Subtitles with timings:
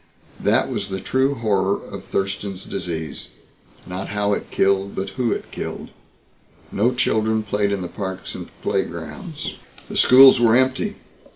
[0.39, 3.27] That was the true horror of Thurston's Disease
[3.85, 5.89] not how it killed, but who it killed.
[6.71, 9.53] No children played in the parks and playgrounds.
[9.89, 10.95] The schools were empty.